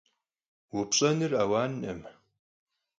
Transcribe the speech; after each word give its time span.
Vupş'enır 0.73 1.31
auankhım. 1.43 1.99